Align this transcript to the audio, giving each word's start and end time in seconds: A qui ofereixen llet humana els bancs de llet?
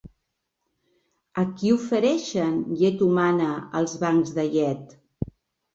A 1.41 1.43
qui 1.59 1.73
ofereixen 1.75 2.59
llet 2.81 3.07
humana 3.11 3.53
els 3.83 3.97
bancs 4.07 4.35
de 4.41 4.49
llet? 4.57 4.99